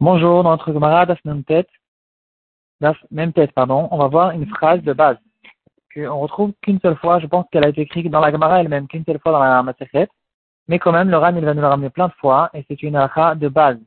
Bonjour, 0.00 0.42
dans 0.42 0.50
notre 0.50 0.72
Memtet, 3.10 3.48
pardon, 3.48 3.88
on 3.90 3.98
va 3.98 4.06
voir 4.06 4.30
une 4.30 4.46
phrase 4.46 4.82
de 4.82 4.94
base 4.94 5.18
qu'on 5.94 6.18
retrouve 6.18 6.52
qu'une 6.62 6.80
seule 6.80 6.96
fois, 6.96 7.18
je 7.20 7.26
pense 7.26 7.44
qu'elle 7.50 7.64
a 7.64 7.68
été 7.68 7.82
écrite 7.82 8.10
dans 8.10 8.20
la 8.20 8.30
Gemara 8.30 8.60
elle-même, 8.60 8.88
qu'une 8.88 9.04
seule 9.04 9.18
fois 9.18 9.32
dans 9.32 9.40
la 9.40 9.62
Masechet, 9.62 10.08
mais 10.68 10.78
quand 10.78 10.92
même, 10.92 11.10
le 11.10 11.18
Ran, 11.18 11.34
il 11.36 11.44
va 11.44 11.52
nous 11.52 11.60
la 11.60 11.68
ramener 11.68 11.90
plein 11.90 12.08
de 12.08 12.12
fois, 12.14 12.48
et 12.54 12.64
c'est 12.68 12.82
une 12.82 12.96
halakha 12.96 13.34
de 13.34 13.48
base 13.48 13.78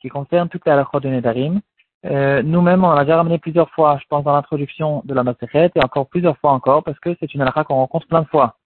qui 0.00 0.08
concerne 0.08 0.48
toute 0.48 0.66
la 0.66 0.72
halakha 0.72 0.98
de 0.98 1.08
Nedarim. 1.08 1.60
Euh, 2.06 2.42
nous-mêmes, 2.42 2.82
on 2.82 2.90
l'a 2.90 3.04
déjà 3.04 3.18
ramené 3.18 3.38
plusieurs 3.38 3.70
fois, 3.70 3.98
je 4.02 4.06
pense, 4.08 4.24
dans 4.24 4.32
l'introduction 4.32 5.02
de 5.04 5.14
la 5.14 5.22
Masechet, 5.22 5.70
et 5.74 5.84
encore 5.84 6.08
plusieurs 6.08 6.36
fois 6.38 6.50
encore, 6.50 6.82
parce 6.82 6.98
que 6.98 7.14
c'est 7.20 7.32
une 7.32 7.42
halakha 7.42 7.62
qu'on 7.62 7.76
rencontre 7.76 8.08
plein 8.08 8.22
de 8.22 8.28
fois. 8.28 8.56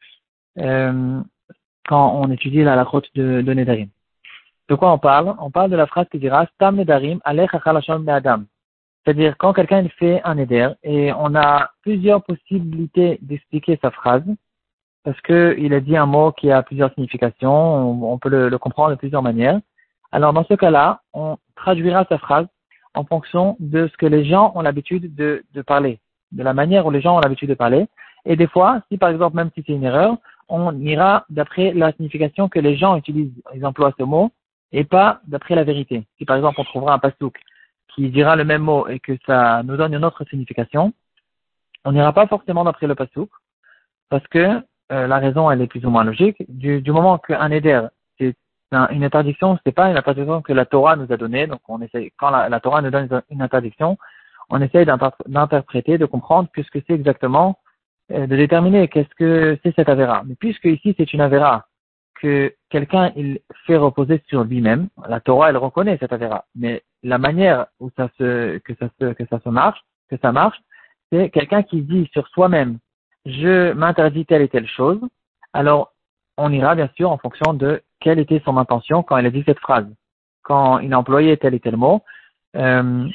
Euh, 0.59 1.21
quand 1.87 2.15
on 2.15 2.31
étudie 2.31 2.63
la 2.63 2.73
halakha 2.73 3.01
de, 3.15 3.43
de 3.43 3.53
Nedarim. 3.53 3.89
De 4.69 4.75
quoi 4.75 4.93
on 4.93 4.99
parle? 4.99 5.35
On 5.39 5.51
parle 5.51 5.71
de 5.71 5.77
la 5.77 5.87
phrase 5.87 6.07
qui 6.11 6.19
dira 6.19 6.47
Stam 6.55 6.77
Nedarim 6.77 7.21
Adam. 7.25 8.45
C'est-à-dire 9.05 9.37
quand 9.39 9.53
quelqu'un 9.53 9.87
fait 9.99 10.21
un 10.25 10.35
Neder 10.35 10.71
et 10.83 11.13
on 11.13 11.37
a 11.37 11.71
plusieurs 11.83 12.25
possibilités 12.25 13.19
d'expliquer 13.23 13.79
sa 13.81 13.93
phrase 13.93 14.25
parce 15.05 15.21
qu'il 15.21 15.73
a 15.73 15.81
dit 15.81 15.97
un 15.97 16.07
mot 16.07 16.33
qui 16.33 16.51
a 16.51 16.65
plusieurs 16.65 16.93
significations, 16.95 18.13
on, 18.13 18.19
peut 18.19 18.29
le, 18.29 18.59
comprendre 18.59 18.91
de 18.91 18.97
plusieurs 18.97 19.23
manières. 19.23 19.61
Alors 20.11 20.33
dans 20.33 20.45
ce 20.45 20.55
cas-là, 20.55 21.03
on 21.13 21.37
traduira 21.55 22.05
sa 22.09 22.19
phrase 22.19 22.47
en 22.95 23.05
fonction 23.05 23.57
de 23.61 23.87
ce 23.87 23.97
que 23.97 24.07
les 24.07 24.25
gens 24.25 24.51
ont 24.57 24.63
l'habitude 24.63 25.15
de, 25.15 25.45
de 25.55 25.63
parler, 25.63 26.01
de 26.33 26.43
la 26.43 26.55
manière 26.55 26.85
où 26.87 26.91
les 26.91 27.01
gens 27.01 27.17
ont 27.17 27.21
l'habitude 27.21 27.51
de 27.51 27.55
parler. 27.55 27.87
Et 28.25 28.35
des 28.35 28.49
fois, 28.49 28.81
si 28.91 28.99
par 28.99 29.11
exemple, 29.11 29.37
même 29.37 29.51
si 29.55 29.63
c'est 29.65 29.75
une 29.75 29.85
erreur, 29.85 30.17
on 30.49 30.77
ira 30.81 31.25
d'après 31.31 31.73
la 31.73 31.93
signification 31.93 32.49
que 32.49 32.59
les 32.59 32.77
gens 32.77 32.97
utilisent, 32.97 33.41
ils 33.55 33.65
emploient 33.65 33.95
ce 33.97 34.03
mot, 34.03 34.33
et 34.73 34.85
pas 34.85 35.21
d'après 35.27 35.55
la 35.55 35.65
vérité. 35.65 36.05
Si 36.19 36.25
par 36.25 36.37
exemple 36.37 36.61
on 36.61 36.65
trouvera 36.65 36.95
un 36.95 36.99
pasouk 36.99 37.39
qui 37.95 38.11
dira 38.11 38.37
le 38.37 38.45
même 38.45 38.63
mot 38.63 38.87
et 38.89 39.01
que 39.01 39.13
ça 39.27 39.63
nous 39.65 39.77
donne 39.77 39.95
une 39.95 40.05
autre 40.05 40.25
signification, 40.25 40.93
on 41.85 41.93
n'ira 41.93 42.13
pas 42.13 42.27
forcément 42.27 42.65
d'après 42.65 42.87
le 42.87 42.95
pasouk, 42.95 43.31
parce 44.11 44.27
que 44.29 44.61
euh, 44.93 45.07
la 45.07 45.19
raison 45.19 45.51
elle 45.51 45.63
est 45.63 45.67
plus 45.67 45.85
ou 45.85 45.91
moins 45.91 46.05
logique. 46.05 46.45
Du, 46.49 46.83
moment 46.93 47.19
qu'un 47.19 47.51
éder 47.51 47.81
c'est 48.19 48.37
une 48.73 49.05
interdiction, 49.05 49.59
c'est 49.65 49.73
pas 49.73 49.91
une 49.91 49.97
interdiction 49.97 50.43
que 50.43 50.53
la 50.53 50.67
Torah 50.67 50.97
nous 50.97 51.11
a 51.13 51.17
donnée, 51.17 51.47
donc 51.47 51.61
on 51.69 51.81
essaie, 51.81 52.13
quand 52.19 52.31
la, 52.31 52.61
Torah 52.61 52.83
nous 52.83 52.91
donne 52.91 53.23
une 53.31 53.43
interdiction, 53.43 53.97
on 54.51 54.61
essaye 54.61 54.87
d'interpréter, 55.27 55.99
de 55.99 56.07
comprendre 56.07 56.49
ce 56.57 56.71
que 56.71 56.79
c'est 56.87 56.95
exactement, 56.95 57.59
euh, 58.13 58.27
de 58.27 58.37
déterminer 58.37 58.89
qu'est-ce 58.89 59.15
que 59.17 59.59
c'est 59.63 59.75
cette 59.75 59.89
avéra. 59.89 60.23
Mais 60.27 60.35
puisque 60.35 60.67
ici 60.67 60.95
c'est 60.97 61.13
une 61.13 61.21
avéra 61.21 61.67
que 62.27 62.53
quelqu'un 62.71 63.13
il 63.15 63.39
fait 63.67 63.77
reposer 63.77 64.21
sur 64.27 64.43
lui-même, 64.43 64.89
la 65.09 65.21
Torah 65.21 65.51
elle 65.51 65.57
reconnaît 65.57 65.97
cette 66.01 66.13
avéra, 66.13 66.45
mais 66.57 66.83
la 67.05 67.19
manière 67.19 67.67
où 67.79 67.89
ça 67.97 68.09
se 68.19 68.59
que 68.59 68.75
ça 68.81 68.89
que 69.15 69.27
ça 69.31 69.39
se 69.45 69.49
marche, 69.49 69.79
que 70.11 70.17
ça 70.21 70.33
marche, 70.33 70.61
c'est 71.13 71.31
quelqu'un 71.31 71.63
qui 71.63 71.83
dit 71.83 72.09
sur 72.13 72.27
soi-même 72.29 72.79
je 73.27 73.73
m'interdis 73.75 74.27
telle 74.27 74.43
et 74.43 74.49
telle 74.49 74.67
chose, 74.67 75.01
alors 75.53 75.93
on 76.37 76.53
ira 76.53 76.75
bien 76.75 76.91
sûr 76.97 77.13
en 77.13 77.19
fonction 77.19 77.55
de 77.55 77.81
quelle 78.01 78.19
était 78.19 78.43
son 78.45 78.57
intention 78.57 79.05
quand 79.05 79.19
il 79.19 79.27
a 79.27 79.31
dit 79.31 79.45
cette 79.47 79.61
phrase. 79.61 79.87
Quand 80.43 80.81
il 80.81 80.93
a 80.93 80.99
employé 80.99 81.37
tel 81.37 81.55
et 81.55 81.61
tel 81.61 81.77
mot, 81.77 82.03
euh, 82.57 83.09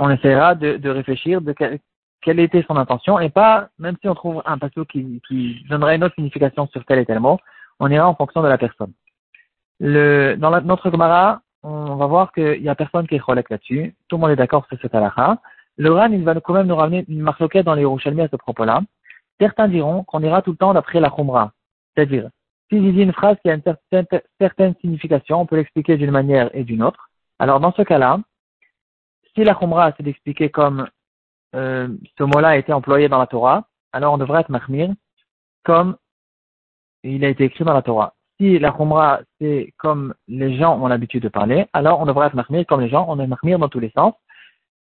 on 0.00 0.10
essaiera 0.10 0.56
de, 0.56 0.76
de 0.78 0.90
réfléchir 0.90 1.40
de 1.40 1.52
quel, 1.52 1.78
quelle 2.22 2.40
était 2.40 2.64
son 2.68 2.76
intention 2.76 3.20
et 3.20 3.30
pas, 3.30 3.68
même 3.78 3.96
si 4.00 4.08
on 4.08 4.14
trouve 4.14 4.42
un 4.46 4.58
passage 4.58 4.84
qui, 4.90 5.20
qui 5.28 5.64
donnerait 5.68 5.96
une 5.96 6.04
autre 6.04 6.16
signification 6.16 6.66
sur 6.68 6.84
tel 6.84 6.98
et 6.98 7.06
tel 7.06 7.20
mot, 7.20 7.38
on 7.80 7.90
ira 7.90 8.08
en 8.08 8.14
fonction 8.14 8.42
de 8.42 8.48
la 8.48 8.58
personne. 8.58 8.92
Le, 9.80 10.34
dans 10.36 10.50
la, 10.50 10.60
notre 10.60 10.90
Gemara, 10.90 11.40
on 11.62 11.96
va 11.96 12.06
voir 12.06 12.32
qu'il 12.32 12.62
y 12.62 12.68
a 12.68 12.74
personne 12.74 13.06
qui 13.06 13.14
est 13.14 13.18
cholek 13.18 13.50
là-dessus. 13.50 13.94
Tout 14.08 14.16
le 14.16 14.20
monde 14.20 14.30
est 14.30 14.36
d'accord 14.36 14.66
sur 14.66 14.78
cette 14.80 14.94
halakha. 14.94 15.38
Le 15.76 15.92
Ran, 15.92 16.10
il 16.10 16.24
va 16.24 16.34
quand 16.40 16.54
même 16.54 16.66
nous 16.66 16.76
ramener 16.76 17.04
une 17.08 17.20
marloquette 17.20 17.66
dans 17.66 17.74
les 17.74 17.82
Yerushalmi 17.82 18.22
à 18.22 18.28
ce 18.28 18.36
propos-là. 18.36 18.80
Certains 19.40 19.68
diront 19.68 20.02
qu'on 20.02 20.22
ira 20.22 20.42
tout 20.42 20.50
le 20.50 20.56
temps 20.56 20.74
d'après 20.74 20.98
la 20.98 21.10
Khumra. 21.10 21.52
C'est-à-dire, 21.94 22.30
si 22.70 22.80
dis 22.80 23.02
une 23.02 23.12
phrase 23.12 23.36
qui 23.42 23.50
a 23.50 23.54
une 23.54 23.62
certaine, 23.62 24.06
certaine 24.40 24.74
signification, 24.80 25.40
on 25.40 25.46
peut 25.46 25.56
l'expliquer 25.56 25.96
d'une 25.96 26.10
manière 26.10 26.50
et 26.54 26.64
d'une 26.64 26.82
autre. 26.82 27.08
Alors, 27.38 27.60
dans 27.60 27.72
ce 27.72 27.82
cas-là, 27.82 28.18
si 29.34 29.44
la 29.44 29.54
Khumra, 29.54 29.92
c'est 29.96 30.02
d'expliquer 30.02 30.50
comme 30.50 30.88
euh, 31.54 31.88
ce 32.18 32.24
mot-là 32.24 32.48
a 32.48 32.56
été 32.56 32.72
employé 32.72 33.08
dans 33.08 33.18
la 33.18 33.26
Torah, 33.26 33.68
alors 33.92 34.12
on 34.12 34.18
devrait 34.18 34.40
être 34.40 34.50
mahmir 34.50 34.90
comme 35.64 35.96
il 37.02 37.24
a 37.24 37.28
été 37.28 37.44
écrit 37.44 37.64
dans 37.64 37.74
la 37.74 37.82
Torah. 37.82 38.14
Si 38.38 38.58
la 38.58 38.70
Khumra, 38.70 39.20
c'est 39.40 39.74
comme 39.78 40.14
les 40.28 40.56
gens 40.56 40.78
ont 40.80 40.86
l'habitude 40.86 41.22
de 41.24 41.28
parler, 41.28 41.66
alors 41.72 42.00
on 42.00 42.06
devrait 42.06 42.28
être 42.28 42.34
mahmir 42.34 42.64
comme 42.66 42.80
les 42.80 42.88
gens, 42.88 43.06
on 43.08 43.18
est 43.18 43.26
mahmir 43.26 43.58
dans 43.58 43.68
tous 43.68 43.80
les 43.80 43.90
sens. 43.90 44.14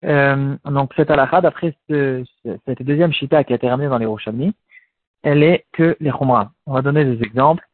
Euh, 0.05 0.55
donc 0.65 0.91
cette 0.95 1.11
halakha, 1.11 1.41
d'après 1.41 1.75
ce, 1.87 2.23
cette 2.65 2.81
deuxième 2.81 3.13
shita 3.13 3.43
qui 3.43 3.53
a 3.53 3.55
été 3.55 3.69
ramenée 3.69 3.89
dans 3.89 3.99
les 3.99 4.05
Roshamni, 4.05 4.53
elle 5.21 5.43
est 5.43 5.65
que 5.71 5.95
les 5.99 6.11
Khumra. 6.11 6.51
On 6.65 6.73
va 6.73 6.81
donner 6.81 7.05
des 7.05 7.23
exemples. 7.23 7.65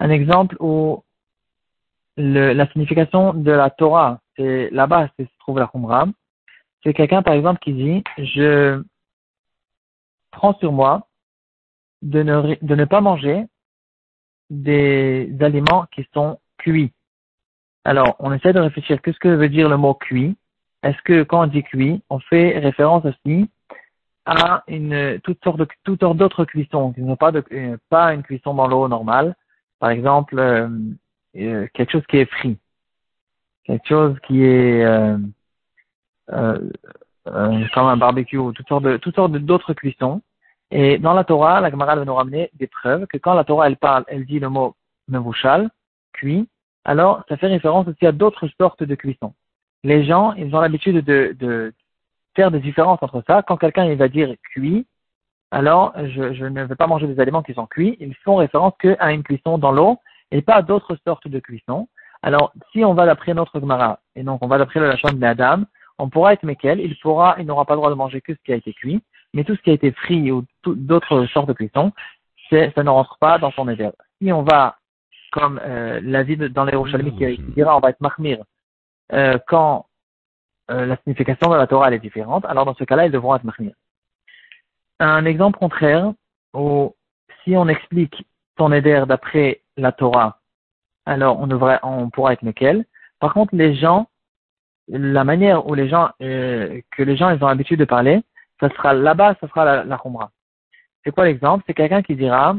Un 0.00 0.10
exemple 0.10 0.56
où 0.60 1.04
le, 2.16 2.52
la 2.52 2.66
signification 2.72 3.34
de 3.34 3.52
la 3.52 3.70
Torah, 3.70 4.18
c'est 4.36 4.70
là-bas 4.70 5.08
se 5.18 5.24
trouve 5.40 5.58
la 5.58 5.66
Khumra. 5.66 6.06
C'est 6.82 6.94
quelqu'un, 6.94 7.22
par 7.22 7.34
exemple, 7.34 7.60
qui 7.60 7.72
dit, 7.74 8.02
je 8.18 8.82
prends 10.32 10.54
sur 10.58 10.72
moi 10.72 11.06
de 12.02 12.22
ne, 12.22 12.56
de 12.60 12.74
ne 12.74 12.84
pas 12.84 13.00
manger 13.00 13.46
des 14.50 15.34
aliments 15.40 15.86
qui 15.92 16.06
sont 16.12 16.38
cuits. 16.58 16.92
Alors, 17.84 18.16
on 18.18 18.32
essaie 18.32 18.52
de 18.52 18.60
réfléchir, 18.60 19.00
qu'est-ce 19.00 19.18
que 19.18 19.28
veut 19.28 19.48
dire 19.48 19.68
le 19.68 19.76
mot 19.76 19.94
cuit? 19.94 20.36
Est-ce 20.82 21.00
que 21.02 21.22
quand 21.22 21.42
on 21.42 21.46
dit 21.46 21.62
cuit, 21.62 22.02
on 22.10 22.18
fait 22.18 22.58
référence 22.58 23.04
aussi 23.04 23.48
à 24.24 24.62
une 24.68 25.20
toute 25.24 25.42
sorte 25.42 25.58
de 25.58 25.66
toutes 25.84 26.00
sortes 26.00 26.16
d'autres 26.16 26.44
cuissons, 26.44 26.92
qui 26.92 27.02
ne 27.02 27.08
sont 27.08 27.16
pas 27.16 27.32
de 27.32 27.42
euh, 27.52 27.76
pas 27.88 28.14
une 28.14 28.22
cuisson 28.22 28.54
dans 28.54 28.68
l'eau 28.68 28.86
normale, 28.86 29.34
par 29.80 29.90
exemple 29.90 30.38
euh, 30.38 30.68
euh, 31.36 31.66
quelque 31.74 31.92
chose 31.92 32.06
qui 32.08 32.18
est 32.18 32.30
frit, 32.30 32.58
quelque 33.64 33.88
chose 33.88 34.16
qui 34.26 34.44
est 34.44 34.84
euh, 34.84 35.18
comme 37.18 37.86
un 37.86 37.96
barbecue, 37.96 38.38
toutes 38.54 38.68
sortes 38.68 38.84
de 38.84 38.96
toutes 38.96 39.16
sortes 39.16 39.32
d'autres 39.32 39.74
cuissons 39.74 40.22
et 40.72 40.98
dans 40.98 41.12
la 41.12 41.22
Torah, 41.22 41.60
la 41.60 41.70
Gemara 41.70 41.96
va 41.96 42.04
nous 42.06 42.14
ramener 42.14 42.50
des 42.54 42.66
preuves 42.66 43.06
que 43.06 43.18
quand 43.18 43.34
la 43.34 43.44
Torah 43.44 43.66
elle 43.66 43.76
parle, 43.76 44.04
elle 44.08 44.24
dit 44.24 44.38
le 44.38 44.48
mot 44.48 44.74
mevouchal, 45.06 45.68
cuit, 46.14 46.48
alors 46.86 47.22
ça 47.28 47.36
fait 47.36 47.48
référence 47.48 47.86
aussi 47.86 48.06
à 48.06 48.12
d'autres 48.12 48.48
sortes 48.58 48.82
de 48.82 48.94
cuissons. 48.94 49.34
Les 49.84 50.02
gens, 50.04 50.32
ils 50.32 50.54
ont 50.56 50.60
l'habitude 50.60 51.04
de, 51.04 51.36
de 51.38 51.74
faire 52.34 52.50
des 52.50 52.60
différences 52.60 53.02
entre 53.02 53.22
ça. 53.26 53.42
Quand 53.42 53.58
quelqu'un 53.58 53.84
il 53.84 53.98
va 53.98 54.08
dire 54.08 54.34
cuit, 54.54 54.86
alors 55.50 55.92
je, 55.96 56.32
je, 56.32 56.46
ne 56.46 56.64
veux 56.64 56.74
pas 56.74 56.86
manger 56.86 57.06
des 57.06 57.20
aliments 57.20 57.42
qui 57.42 57.52
sont 57.52 57.66
cuits, 57.66 57.98
ils 58.00 58.14
font 58.24 58.36
référence 58.36 58.72
qu'à 58.78 59.12
une 59.12 59.22
cuisson 59.22 59.58
dans 59.58 59.72
l'eau 59.72 59.98
et 60.30 60.40
pas 60.40 60.54
à 60.54 60.62
d'autres 60.62 60.96
sortes 61.06 61.28
de 61.28 61.38
cuissons. 61.38 61.86
Alors, 62.22 62.52
si 62.72 62.82
on 62.82 62.94
va 62.94 63.04
d'après 63.04 63.34
notre 63.34 63.60
Gemara, 63.60 64.00
et 64.16 64.22
donc 64.22 64.42
on 64.42 64.46
va 64.46 64.56
d'après 64.56 64.80
la 64.80 64.96
chambre 64.96 65.18
d'Adam, 65.18 65.64
on 65.98 66.08
pourra 66.08 66.32
être 66.32 66.44
Mekel, 66.44 66.80
il 66.80 66.98
pourra, 67.00 67.36
il 67.38 67.44
n'aura 67.44 67.66
pas 67.66 67.74
le 67.74 67.78
droit 67.78 67.90
de 67.90 67.94
manger 67.94 68.22
que 68.22 68.32
ce 68.32 68.38
qui 68.42 68.52
a 68.52 68.56
été 68.56 68.72
cuit, 68.72 69.02
mais 69.34 69.44
tout 69.44 69.56
ce 69.56 69.62
qui 69.62 69.70
a 69.70 69.74
été 69.74 69.92
frit 69.92 70.30
ou 70.30 70.44
d'autres 70.64 71.26
sortes 71.26 71.48
de 71.48 71.52
cuisson, 71.52 71.92
ça 72.50 72.82
ne 72.82 72.90
rentre 72.90 73.16
pas 73.18 73.38
dans 73.38 73.50
son 73.52 73.68
éder. 73.68 73.90
Si 74.20 74.32
on 74.32 74.42
va, 74.42 74.76
comme 75.32 75.60
euh, 75.62 76.00
la 76.02 76.22
vie 76.22 76.36
dans 76.36 76.64
les 76.64 76.76
Rouchalmi 76.76 77.16
qui, 77.16 77.36
qui, 77.36 77.52
dira, 77.52 77.76
on 77.76 77.80
va 77.80 77.90
être 77.90 78.00
mahmir, 78.00 78.44
euh, 79.12 79.38
quand 79.46 79.86
euh, 80.70 80.86
la 80.86 80.96
signification 80.98 81.50
de 81.50 81.56
la 81.56 81.66
Torah 81.66 81.88
elle 81.88 81.94
est 81.94 81.98
différente, 81.98 82.44
alors 82.44 82.64
dans 82.64 82.74
ce 82.74 82.84
cas-là, 82.84 83.06
ils 83.06 83.12
devront 83.12 83.34
être 83.34 83.44
mahmir. 83.44 83.72
Un 85.00 85.24
exemple 85.24 85.58
contraire, 85.58 86.12
où 86.54 86.94
si 87.42 87.56
on 87.56 87.68
explique 87.68 88.26
son 88.58 88.72
éder 88.72 89.04
d'après 89.08 89.62
la 89.76 89.92
Torah, 89.92 90.40
alors 91.06 91.40
on 91.40 91.46
devrait, 91.46 91.80
on 91.82 92.10
pourra 92.10 92.34
être 92.34 92.42
mekel. 92.42 92.84
Par 93.18 93.34
contre, 93.34 93.54
les 93.54 93.74
gens, 93.74 94.08
la 94.88 95.24
manière 95.24 95.66
où 95.66 95.74
les 95.74 95.88
gens, 95.88 96.10
euh, 96.20 96.80
que 96.92 97.02
les 97.02 97.16
gens 97.16 97.30
ils 97.30 97.42
ont 97.42 97.48
l'habitude 97.48 97.80
de 97.80 97.84
parler, 97.84 98.22
ça 98.62 98.68
sera 98.70 98.94
là-bas, 98.94 99.34
ça 99.40 99.48
sera 99.48 99.64
la, 99.64 99.84
la 99.84 100.00
C'est 101.04 101.10
quoi 101.10 101.24
l'exemple? 101.24 101.64
C'est 101.66 101.74
quelqu'un 101.74 102.02
qui 102.02 102.14
dira 102.14 102.54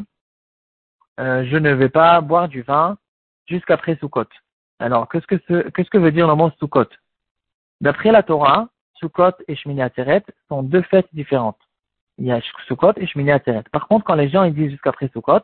euh, 1.20 1.46
je 1.46 1.58
ne 1.58 1.72
vais 1.72 1.90
pas 1.90 2.20
boire 2.22 2.50
du 2.50 2.62
vin 2.64 2.98
jusqu'après 3.48 3.96
Sukkot. 3.98 4.26
Alors, 4.80 5.08
qu'est-ce 5.08 5.28
que, 5.28 5.38
ce, 5.48 5.90
que 5.90 5.98
veut 5.98 6.12
dire 6.12 6.28
le 6.28 6.36
mot 6.36 6.52
Sukkot? 6.60 6.90
D'après 7.82 8.12
la 8.12 8.24
Torah, 8.24 8.68
Sukkot 8.96 9.32
et 9.48 9.56
Shmini 9.56 9.82
Atzeret 9.82 10.24
sont 10.50 10.64
deux 10.64 10.82
fêtes 10.82 11.08
différentes. 11.14 11.60
Il 12.18 12.26
y 12.26 12.32
a 12.32 12.42
Sukkot 12.68 12.94
et 12.98 13.08
Shmini 13.08 13.32
Atzeret. 13.32 13.64
Par 13.72 13.88
contre, 13.88 14.06
quand 14.06 14.16
les 14.16 14.30
gens 14.30 14.44
ils 14.44 14.54
disent 14.54 14.72
jusqu'après 14.72 15.08
Sukkot, 15.10 15.42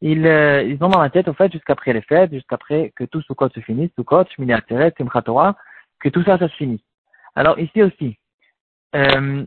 ils, 0.00 0.26
euh, 0.26 0.62
ils 0.62 0.82
ont 0.84 0.90
dans 0.90 1.00
la 1.00 1.10
tête, 1.10 1.26
au 1.26 1.32
fait, 1.32 1.50
jusqu'après 1.50 1.92
les 1.92 2.02
fêtes, 2.02 2.32
jusqu'après 2.32 2.92
que 2.94 3.04
tout 3.04 3.22
Sukkot 3.22 3.48
se 3.48 3.60
finisse, 3.60 3.90
Sukkot, 3.96 4.26
Shmini 4.36 4.52
Atzeret, 4.52 4.94
Simchat 4.96 5.22
Torah, 5.22 5.56
que 5.98 6.08
tout 6.08 6.22
ça, 6.22 6.38
ça 6.38 6.48
se 6.48 6.54
finisse. 6.54 6.82
Alors, 7.34 7.58
ici 7.58 7.82
aussi, 7.82 8.18
euh, 8.94 9.44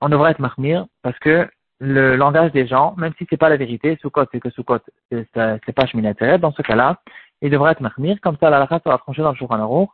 on 0.00 0.08
devrait 0.08 0.32
être 0.32 0.40
mahmir 0.40 0.86
parce 1.02 1.18
que 1.18 1.48
le 1.80 2.16
langage 2.16 2.52
des 2.52 2.66
gens, 2.66 2.94
même 2.96 3.12
si 3.18 3.26
c'est 3.28 3.36
pas 3.36 3.48
la 3.48 3.56
vérité, 3.56 3.98
Soukot, 4.00 4.24
c'est 4.32 4.40
que 4.40 4.50
Soukot, 4.50 4.78
c'est 5.10 5.72
pas 5.74 5.86
Shminateret, 5.86 6.38
dans 6.38 6.52
ce 6.52 6.62
cas-là, 6.62 7.00
il 7.42 7.50
devrait 7.50 7.72
être 7.72 7.80
mahmir, 7.80 8.20
comme 8.20 8.36
ça 8.38 8.48
la 8.48 8.66
sera 8.66 8.98
tranchée 8.98 9.22
dans 9.22 9.32
le 9.32 9.36
Shulchan 9.36 9.60
Aruch, 9.60 9.90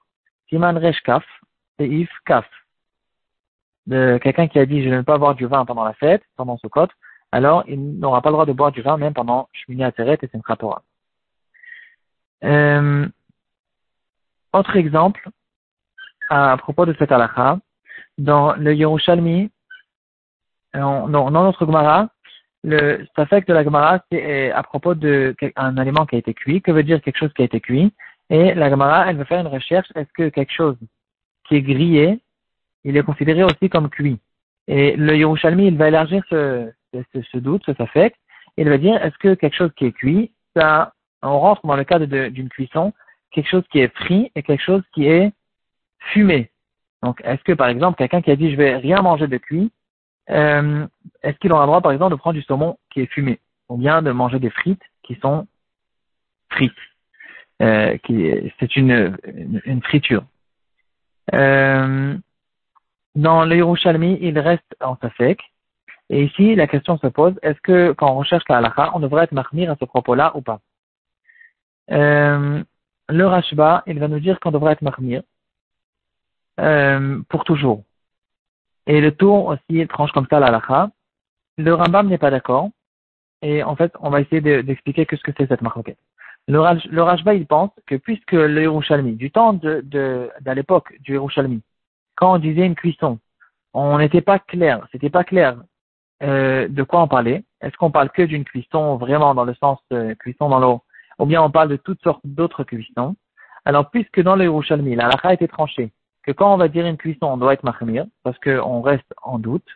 Siman 0.49 0.77
Resh 0.79 1.01
Kaf, 1.03 1.25
et 1.79 1.87
If 1.87 2.11
Kaf. 2.25 2.47
Quelqu'un 3.89 4.47
qui 4.47 4.59
a 4.59 4.67
dit 4.67 4.85
je 4.85 4.89
ne 4.89 4.99
veux 4.99 5.03
pas 5.03 5.19
boire 5.19 5.35
du 5.35 5.47
vin 5.47 5.65
pendant 5.65 5.85
la 5.85 5.95
fête, 5.95 6.23
pendant 6.37 6.59
Soukot, 6.59 6.89
alors 7.33 7.65
il 7.67 7.99
n'aura 7.99 8.23
pas 8.23 8.29
le 8.29 8.35
droit 8.35 8.47
de 8.47 8.53
boire 8.53 8.73
du 8.73 8.83
vin 8.83 8.97
même 8.97 9.15
pendant 9.15 9.49
Shmini 9.53 9.83
Ateret 9.83 10.19
et 10.23 10.29
Simchat 10.29 10.57
Torah. 10.57 10.83
Euh, 12.45 13.09
autre 14.53 14.77
exemple, 14.77 15.29
à 16.29 16.57
propos 16.57 16.87
de 16.87 16.95
cette 16.99 17.13
halakha, 17.13 17.59
dans 18.19 18.55
le 18.55 18.75
Yerushalmi, 18.75 19.51
dans, 20.75 21.09
dans 21.09 21.31
notre 21.31 21.67
Gemara, 21.67 22.09
le 22.63 23.07
fait 23.29 23.47
de 23.47 23.53
la 23.55 23.65
Gemara, 23.65 24.05
c'est 24.11 24.51
à 24.51 24.63
propos 24.63 24.95
d'un 24.95 25.77
aliment 25.77 26.07
qui 26.07 26.17
a 26.17 26.19
été 26.19 26.35
cuit. 26.35 26.61
Que 26.61 26.73
veut 26.73 26.83
dire 26.83 27.01
quelque 27.01 27.19
chose 27.19 27.33
qui 27.35 27.43
a 27.43 27.47
été 27.47 27.61
cuit 27.61 27.93
Et 28.29 28.55
la 28.55 28.69
Gemara, 28.69 29.09
elle 29.09 29.17
veut 29.17 29.25
faire 29.25 29.41
une 29.41 29.47
recherche. 29.47 29.89
Est-ce 29.95 30.13
que 30.13 30.29
quelque 30.29 30.53
chose 30.53 30.77
qui 31.49 31.57
est 31.57 31.63
grillé, 31.63 32.21
il 32.85 32.97
est 32.97 33.03
considéré 33.03 33.45
aussi 33.45 33.69
comme 33.71 33.89
cuit? 33.89 34.19
Et 34.69 34.95
le 34.97 35.17
Yerushalmi, 35.17 35.67
il 35.69 35.77
va 35.77 35.89
élargir 35.89 36.23
ce, 36.29 36.71
ce, 36.93 37.23
ce 37.23 37.39
doute, 37.39 37.65
ce 37.67 37.87
fait. 37.87 38.15
Il 38.57 38.69
va 38.69 38.79
dire, 38.79 39.03
est-ce 39.03 39.17
que 39.19 39.35
quelque 39.35 39.57
chose 39.57 39.73
qui 39.77 39.87
est 39.87 39.93
cuit, 39.93 40.33
ça, 40.55 40.93
on 41.23 41.39
rentre 41.39 41.67
dans 41.67 41.77
le 41.77 41.85
cadre 41.85 42.05
d'une 42.29 42.49
cuisson, 42.49 42.93
quelque 43.31 43.49
chose 43.49 43.65
qui 43.71 43.81
est 43.81 43.95
frit 43.97 44.31
et 44.35 44.43
quelque 44.43 44.63
chose 44.63 44.83
qui 44.93 45.07
est 45.07 45.33
fumé. 46.13 46.51
Donc, 47.03 47.21
est-ce 47.25 47.43
que, 47.43 47.53
par 47.53 47.69
exemple, 47.69 47.97
quelqu'un 47.97 48.21
qui 48.21 48.31
a 48.31 48.37
dit, 48.37 48.51
je 48.51 48.57
vais 48.57 48.77
rien 48.77 49.01
manger 49.03 49.27
de 49.27 49.39
cuit, 49.39 49.73
euh, 50.31 50.87
est-ce 51.23 51.39
qu'il 51.39 51.53
aura 51.53 51.63
le 51.63 51.67
droit, 51.69 51.81
par 51.81 51.93
exemple, 51.93 52.13
de 52.13 52.17
prendre 52.19 52.39
du 52.39 52.43
saumon 52.43 52.79
qui 52.91 53.01
est 53.01 53.07
fumé 53.07 53.41
ou 53.69 53.77
bien 53.77 54.03
de 54.03 54.11
manger 54.11 54.39
des 54.39 54.51
frites 54.51 54.83
qui 55.03 55.17
sont 55.17 55.47
frites 56.51 56.73
euh, 57.63 57.97
C'est 58.59 58.77
une, 58.77 59.17
friture. 59.83 60.25
Euh, 61.35 62.17
dans 63.15 63.45
le 63.45 63.57
Yerushalmi, 63.57 64.19
il 64.21 64.39
reste 64.39 64.77
en 64.81 64.97
safek. 64.97 65.41
Et 66.11 66.25
ici, 66.25 66.57
la 66.57 66.67
question 66.67 66.99
se 66.99 67.07
pose, 67.07 67.35
est-ce 67.43 67.61
que 67.61 67.93
quand 67.93 68.11
on 68.11 68.17
recherche 68.17 68.43
la 68.49 68.59
halakha, 68.59 68.91
on 68.95 69.01
devrait 69.01 69.25
être 69.25 69.33
marmir 69.33 69.71
à 69.71 69.77
ce 69.79 69.85
propos-là 69.85 70.33
ou 70.35 70.43
pas? 70.43 70.61
Le 71.89 73.27
Rashba, 73.27 73.83
il 73.87 73.99
va 73.99 74.09
nous 74.09 74.21
dire 74.21 74.39
qu'on 74.41 74.51
devrait 74.51 74.73
être 74.73 74.83
marmir 74.83 75.23
pour 77.29 77.45
toujours. 77.45 77.85
Et 78.87 79.01
le 79.01 79.13
tour 79.13 79.47
aussi 79.47 79.87
tranche 79.87 80.13
comme 80.13 80.27
ça 80.29 80.41
la 80.41 80.47
halakha. 80.49 80.91
Le 81.59 81.75
Rambam 81.75 82.09
n'est 82.09 82.19
pas 82.19 82.31
d'accord. 82.31 82.71
Et 83.43 83.63
en 83.63 83.77
fait, 83.77 83.93
on 84.01 84.11
va 84.11 84.21
essayer 84.21 84.41
d'expliquer 84.63 85.07
que 85.07 85.17
ce 85.17 85.23
que 85.23 85.33
c'est 85.37 85.47
cette 85.47 85.63
marloquette. 85.63 85.99
Le, 86.49 86.59
le 86.91 87.03
Rajba, 87.03 87.35
il 87.35 87.47
pense 87.47 87.71
que 87.87 87.95
puisque 87.95 88.33
le 88.33 88.63
Yerushalmi, 88.63 89.15
du 89.15 89.31
temps 89.31 89.53
de, 89.53 89.83
de, 89.85 90.31
l'époque 90.47 90.95
du 91.01 91.13
Yerushalmi, 91.13 91.63
quand 92.17 92.35
on 92.35 92.39
disait 92.39 92.67
une 92.67 92.75
cuisson, 92.75 93.19
on 93.73 93.99
n'était 93.99 94.21
pas 94.21 94.39
clair, 94.39 94.87
c'était 94.91 95.11
pas 95.11 95.25
clair 95.25 95.57
euh, 96.23 96.69
de 96.69 96.83
quoi 96.83 97.03
on 97.03 97.09
parlait. 97.09 97.45
Est-ce 97.61 97.77
qu'on 97.77 97.91
parle 97.91 98.11
que 98.11 98.23
d'une 98.23 98.45
cuisson 98.45 98.97
vraiment 98.97 99.35
dans 99.35 99.45
le 99.45 99.55
sens 99.55 99.79
euh, 99.93 100.15
cuisson 100.17 100.49
dans 100.49 100.59
l'eau, 100.59 100.83
ou 101.19 101.27
bien 101.27 101.43
on 101.43 101.51
parle 101.51 101.69
de 101.69 101.77
toutes 101.77 102.03
sortes 102.03 102.21
d'autres 102.25 102.65
cuissons? 102.65 103.17
Alors, 103.65 103.91
puisque 103.91 104.21
dans 104.21 104.37
le 104.37 104.45
Yerushalmi, 104.45 104.97
la 104.97 105.07
halakha 105.07 105.29
a 105.29 105.35
été 105.35 105.47
tranchée, 105.47 105.93
que 106.23 106.33
quand 106.33 106.53
on 106.53 106.57
va 106.57 106.69
dire 106.69 106.87
une 106.87 106.97
cuisson, 106.97 107.27
on 107.27 107.37
doit 107.37 107.55
être 107.55 107.65
mahmir, 107.65 108.07
parce 108.23 108.39
qu'on 108.39 108.81
reste 108.83 109.15
en 109.23 109.39
doute. 109.39 109.67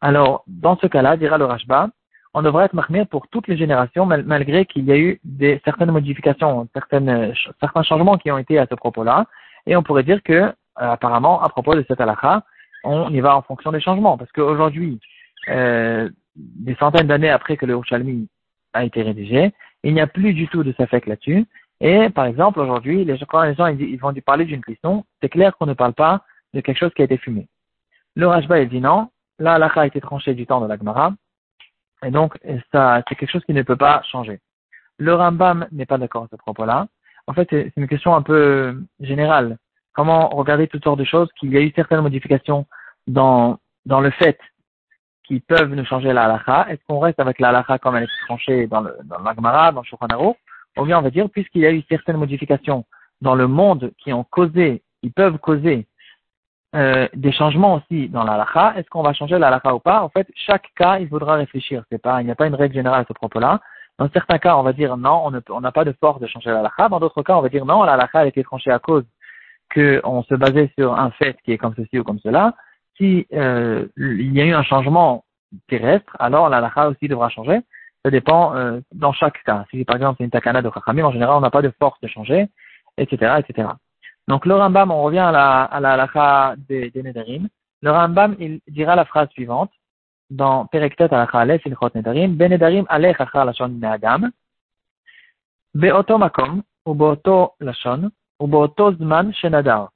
Alors, 0.00 0.44
dans 0.46 0.76
ce 0.78 0.86
cas-là, 0.86 1.16
dira 1.16 1.38
le 1.38 1.44
Rashba, 1.44 1.90
on 2.34 2.42
devrait 2.42 2.66
être 2.66 2.74
mahmir 2.74 3.06
pour 3.06 3.28
toutes 3.28 3.48
les 3.48 3.56
générations, 3.56 4.06
malgré 4.06 4.66
qu'il 4.66 4.84
y 4.84 4.92
a 4.92 4.98
eu 4.98 5.20
des, 5.24 5.60
certaines 5.64 5.90
modifications, 5.90 6.68
certaines, 6.72 7.34
certains 7.58 7.82
changements 7.82 8.16
qui 8.18 8.30
ont 8.30 8.38
été 8.38 8.58
à 8.58 8.66
ce 8.66 8.74
propos-là. 8.74 9.26
Et 9.66 9.76
on 9.76 9.82
pourrait 9.82 10.02
dire 10.02 10.22
que, 10.22 10.32
euh, 10.32 10.52
apparemment, 10.76 11.42
à 11.42 11.48
propos 11.48 11.74
de 11.74 11.84
cette 11.88 12.00
halakha, 12.00 12.42
on 12.84 13.12
y 13.12 13.20
va 13.20 13.36
en 13.36 13.42
fonction 13.42 13.72
des 13.72 13.80
changements. 13.80 14.16
Parce 14.16 14.30
qu'aujourd'hui, 14.32 15.00
euh, 15.48 16.08
des 16.36 16.74
centaines 16.76 17.08
d'années 17.08 17.30
après 17.30 17.56
que 17.56 17.66
le 17.66 17.74
Rouchalmi 17.74 18.28
a 18.72 18.84
été 18.84 19.02
rédigé, 19.02 19.52
il 19.82 19.94
n'y 19.94 20.00
a 20.00 20.06
plus 20.06 20.32
du 20.34 20.48
tout 20.48 20.62
de 20.62 20.72
safek 20.72 21.06
là-dessus. 21.06 21.46
Et 21.80 22.10
par 22.10 22.26
exemple, 22.26 22.60
aujourd'hui, 22.60 23.04
les, 23.04 23.12
les 23.14 23.54
gens 23.54 23.66
ils, 23.66 23.96
vont 23.98 24.12
parler 24.14 24.44
d'une 24.44 24.60
cuisson, 24.60 25.04
c'est 25.20 25.28
clair 25.28 25.56
qu'on 25.56 25.66
ne 25.66 25.74
parle 25.74 25.94
pas 25.94 26.24
de 26.54 26.60
quelque 26.60 26.78
chose 26.78 26.92
qui 26.94 27.02
a 27.02 27.04
été 27.04 27.18
fumé. 27.18 27.48
Le 28.16 28.26
Rajba, 28.26 28.60
il 28.60 28.68
dit 28.68 28.80
non. 28.80 29.10
Là, 29.38 29.58
l'akha 29.58 29.82
a 29.82 29.86
été 29.86 30.00
tranché 30.00 30.34
du 30.34 30.46
temps 30.46 30.60
de 30.60 30.66
l'Agmara. 30.66 31.12
Et 32.04 32.10
donc, 32.10 32.36
ça, 32.72 33.02
c'est 33.08 33.14
quelque 33.14 33.30
chose 33.30 33.44
qui 33.44 33.54
ne 33.54 33.62
peut 33.62 33.76
pas 33.76 34.02
changer. 34.10 34.40
Le 34.98 35.14
Rambam 35.14 35.66
n'est 35.70 35.86
pas 35.86 35.98
d'accord 35.98 36.24
à 36.24 36.28
ce 36.30 36.36
propos-là. 36.36 36.88
En 37.26 37.34
fait, 37.34 37.46
c'est 37.50 37.72
une 37.76 37.88
question 37.88 38.14
un 38.14 38.22
peu 38.22 38.82
générale. 39.00 39.58
Comment 39.92 40.28
regarder 40.28 40.66
toutes 40.66 40.84
sortes 40.84 40.98
de 40.98 41.04
choses, 41.04 41.28
qu'il 41.38 41.52
y 41.52 41.56
a 41.56 41.60
eu 41.60 41.72
certaines 41.74 42.00
modifications 42.00 42.66
dans, 43.06 43.58
dans 43.86 44.00
le 44.00 44.10
fait 44.10 44.38
qui 45.24 45.40
peuvent 45.40 45.72
nous 45.72 45.84
changer 45.84 46.12
la 46.12 46.24
halakha? 46.24 46.66
Est-ce 46.70 46.80
qu'on 46.88 46.98
reste 46.98 47.20
avec 47.20 47.38
la 47.38 47.50
halakha 47.50 47.78
comme 47.78 47.96
elle 47.96 48.04
est 48.04 48.26
tranchée 48.26 48.66
dans 48.66 48.80
le, 48.80 48.96
dans 49.04 49.18
l'Agmara, 49.18 49.72
dans 49.72 49.82
le 49.82 49.86
Shulchan 49.86 50.08
ou 50.76 50.84
bien 50.84 50.98
on 50.98 51.02
va 51.02 51.10
dire, 51.10 51.28
puisqu'il 51.30 51.62
y 51.62 51.66
a 51.66 51.72
eu 51.72 51.82
certaines 51.88 52.16
modifications 52.16 52.84
dans 53.20 53.34
le 53.34 53.46
monde 53.46 53.92
qui 53.98 54.12
ont 54.12 54.24
causé, 54.24 54.82
qui 55.02 55.10
peuvent 55.10 55.38
causer 55.38 55.86
euh, 56.74 57.08
des 57.14 57.32
changements 57.32 57.76
aussi 57.76 58.08
dans 58.08 58.24
la 58.24 58.34
halakha, 58.34 58.74
est-ce 58.76 58.88
qu'on 58.90 59.02
va 59.02 59.12
changer 59.14 59.38
la 59.38 59.48
halakha 59.48 59.74
ou 59.74 59.80
pas? 59.80 60.02
En 60.02 60.10
fait, 60.10 60.28
chaque 60.34 60.68
cas, 60.76 60.98
il 60.98 61.08
faudra 61.08 61.36
réfléchir. 61.36 61.82
Pas, 62.02 62.20
il 62.20 62.26
n'y 62.26 62.30
a 62.30 62.34
pas 62.34 62.46
une 62.46 62.54
règle 62.54 62.74
générale 62.74 63.02
à 63.02 63.04
ce 63.08 63.12
propos-là. 63.14 63.60
Dans 63.98 64.08
certains 64.10 64.38
cas, 64.38 64.56
on 64.56 64.62
va 64.62 64.72
dire 64.72 64.96
non, 64.96 65.32
on 65.48 65.60
n'a 65.60 65.72
pas 65.72 65.84
de 65.84 65.92
force 65.92 66.20
de 66.20 66.26
changer 66.26 66.50
la 66.50 66.60
halakha. 66.60 66.88
Dans 66.88 67.00
d'autres 67.00 67.22
cas, 67.22 67.36
on 67.36 67.40
va 67.40 67.48
dire 67.48 67.64
non, 67.64 67.82
la 67.84 67.94
halakha 67.94 68.20
a 68.20 68.26
été 68.26 68.44
tranchée 68.44 68.70
à 68.70 68.78
cause 68.78 69.04
qu'on 69.74 70.22
se 70.24 70.34
basait 70.34 70.70
sur 70.78 70.98
un 70.98 71.10
fait 71.12 71.36
qui 71.44 71.52
est 71.52 71.58
comme 71.58 71.74
ceci 71.74 71.98
ou 71.98 72.04
comme 72.04 72.20
cela. 72.20 72.54
Si 72.96 73.26
euh, 73.32 73.86
il 73.96 74.32
y 74.34 74.40
a 74.40 74.44
eu 74.44 74.52
un 74.52 74.62
changement 74.62 75.24
terrestre, 75.68 76.14
alors 76.18 76.48
la 76.48 76.58
halakha 76.58 76.88
aussi 76.88 77.08
devra 77.08 77.30
changer 77.30 77.60
ça 78.04 78.10
dépend 78.10 78.54
euh, 78.54 78.80
dans 78.92 79.12
chaque 79.12 79.42
cas. 79.44 79.64
Si 79.70 79.84
par 79.84 79.96
exemple 79.96 80.16
c'est 80.18 80.24
une 80.24 80.30
takana 80.30 80.62
de 80.62 80.70
Chachamim, 80.72 81.04
en 81.04 81.12
général 81.12 81.36
on 81.36 81.40
n'a 81.40 81.50
pas 81.50 81.62
de 81.62 81.72
force 81.78 82.00
de 82.00 82.08
changer, 82.08 82.48
etc., 82.96 83.40
etc. 83.40 83.68
Donc 84.28 84.46
le 84.46 84.54
Rambam, 84.54 84.90
on 84.90 85.02
revient 85.02 85.18
à 85.18 85.32
la 85.32 85.62
à 85.64 85.80
la 85.80 85.92
halakha 85.94 86.54
des, 86.68 86.90
des 86.90 87.02
Nedarim. 87.02 87.48
Le 87.82 87.90
Rambam, 87.90 88.36
il 88.38 88.60
dira 88.68 88.94
la 88.94 89.04
phrase 89.04 89.28
suivante 89.30 89.70
dans 90.30 90.66
Perektet 90.66 91.12
halakha 91.12 91.40
alef 91.40 91.64
ilchot 91.66 91.90
Nedarim, 91.94 92.36
Benedarim 92.36 92.84
alech 92.88 93.20
achar 93.20 93.44
lashon 93.44 93.80
adam, 93.82 94.30
be'oto 95.74 96.18
makom, 96.18 96.62
ou 96.86 96.94
be'oto 96.94 97.54
lashon, 97.60 98.10
ou 98.38 98.46
be'oto 98.46 98.92
zman 98.92 99.32
shenadar. 99.32 99.90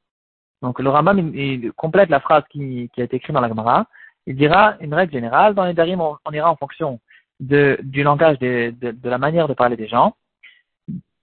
Donc 0.62 0.80
le 0.80 0.88
Rambam, 0.90 1.18
il, 1.35 1.73
complète 1.73 2.09
la 2.09 2.21
phrase 2.21 2.44
qui, 2.50 2.90
qui 2.94 3.00
a 3.00 3.04
été 3.04 3.16
écrite 3.16 3.35
dans 3.35 3.40
la 3.40 3.49
Gemara. 3.49 3.87
Il 4.26 4.37
dira 4.37 4.76
une 4.80 4.94
règle 4.94 5.12
générale, 5.12 5.54
dans 5.54 5.64
les 5.64 5.71
Nedarim, 5.71 6.00
on, 6.00 6.16
on 6.25 6.32
ira 6.32 6.50
en 6.50 6.56
fonction 6.56 7.00
de, 7.41 7.79
du 7.83 8.03
langage, 8.03 8.39
de, 8.39 8.75
la 9.03 9.19
manière 9.19 9.49
de 9.49 9.55
parler 9.55 9.77
des 9.77 9.89
gens, 9.89 10.17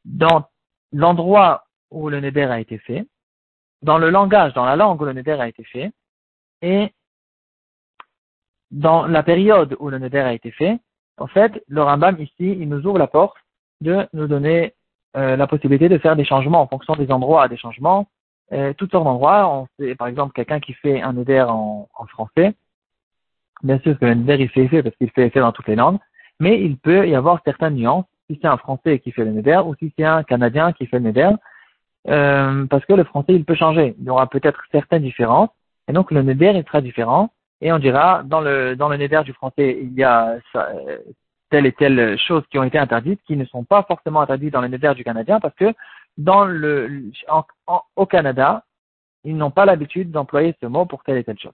dans 0.06 0.48
l'endroit 0.92 1.66
où 1.92 2.10
le 2.10 2.20
neder 2.20 2.44
a 2.44 2.60
été 2.60 2.78
fait, 2.78 3.06
dans 3.82 3.98
le 3.98 4.10
langage, 4.10 4.54
dans 4.54 4.66
la 4.66 4.76
langue 4.76 5.02
où 5.02 5.06
le 5.06 5.14
neder 5.14 5.40
a 5.40 5.48
été 5.48 5.64
fait, 5.64 5.92
et 6.62 6.94
dans 8.72 9.08
la 9.08 9.24
période 9.24 9.76
où 9.80 9.90
le 9.90 10.00
neder 10.00 10.20
a 10.20 10.34
été 10.34 10.52
fait, 10.52 10.80
en 11.18 11.28
fait, 11.28 11.64
le 11.68 11.82
Rambam 11.82 12.20
ici, 12.22 12.34
il 12.40 12.70
nous 12.70 12.86
ouvre 12.86 13.00
la 13.00 13.08
porte 13.08 13.38
de 13.82 14.08
nous 14.14 14.28
donner 14.28 14.74
euh, 15.18 15.36
la 15.36 15.48
possibilité 15.48 15.90
de 15.90 15.98
faire 15.98 16.16
des 16.16 16.26
changements 16.26 16.62
en 16.62 16.68
fonction 16.68 16.96
des 16.96 17.12
endroits, 17.12 17.48
des 17.48 17.58
changements, 17.58 18.08
euh, 18.52 18.74
toutes 18.74 18.92
sortes 18.92 19.06
d'endroits. 19.06 19.50
On 19.50 19.68
sait, 19.78 19.96
par 19.96 20.08
exemple, 20.08 20.34
quelqu'un 20.34 20.60
qui 20.60 20.74
fait 20.74 21.02
un 21.02 21.14
neder 21.14 21.42
en, 21.42 21.90
en 21.94 22.06
français, 22.08 22.54
bien 23.64 23.80
sûr 23.80 23.98
que 23.98 24.06
le 24.06 24.16
neder 24.16 24.38
il 24.40 24.50
fait 24.50 24.64
effet 24.64 24.84
parce 24.84 24.96
qu'il 24.96 25.10
fait 25.12 25.28
effet 25.28 25.40
dans 25.40 25.52
toutes 25.52 25.68
les 25.68 25.76
langues, 25.76 26.00
mais 26.40 26.62
il 26.62 26.78
peut 26.78 27.08
y 27.08 27.16
avoir 27.16 27.42
certaines 27.46 27.76
nuances 27.76 28.06
si 28.30 28.38
c'est 28.42 28.48
un 28.48 28.58
Français 28.58 29.00
qui 29.00 29.12
fait 29.12 29.26
le 29.26 29.32
neder 29.32 29.62
ou 29.66 29.76
si 29.76 29.92
c'est 29.98 30.06
un 30.06 30.24
Canadien 30.24 30.72
qui 30.74 30.86
fait 30.86 31.00
le 31.00 31.06
neder, 31.06 31.32
euh, 32.08 32.66
parce 32.68 32.86
que 32.86 32.94
le 32.94 33.04
français 33.04 33.34
il 33.34 33.44
peut 33.44 33.56
changer. 33.56 33.96
Il 34.00 34.06
y 34.06 34.10
aura 34.10 34.28
peut-être 34.28 34.62
certaines 34.72 35.04
différences 35.04 35.50
et 35.88 35.94
donc 35.94 36.12
le 36.12 36.22
neder 36.22 36.54
il 36.56 36.64
sera 36.64 36.82
différent 36.82 37.32
et 37.62 37.72
on 37.74 37.80
dira 37.80 38.24
dans 38.24 38.42
le 38.42 38.76
dans 38.76 38.90
le 38.90 38.98
neder 38.98 39.22
du 39.26 39.34
français 39.34 39.80
il 39.82 39.94
y 39.94 40.04
a 40.04 40.38
telle 41.50 41.66
et 41.66 41.74
telle 41.74 42.18
chose 42.18 42.44
qui 42.50 42.58
ont 42.58 42.64
été 42.64 42.78
interdites 42.78 43.22
qui 43.28 43.36
ne 43.36 43.46
sont 43.46 43.66
pas 43.66 43.84
forcément 43.84 44.22
interdites 44.22 44.54
dans 44.54 44.62
le 44.62 44.70
neder 44.70 44.94
du 44.96 45.04
Canadien 45.04 45.40
parce 45.40 45.56
que 45.56 45.74
dans 46.18 46.46
le 46.46 47.12
au 47.96 48.06
Canada 48.06 48.64
ils 49.26 49.36
n'ont 49.36 49.52
pas 49.52 49.66
l'habitude 49.66 50.12
d'employer 50.12 50.56
ce 50.62 50.68
mot 50.68 50.86
pour 50.86 51.04
telle 51.04 51.18
et 51.18 51.24
telle 51.26 51.40
chose. 51.40 51.54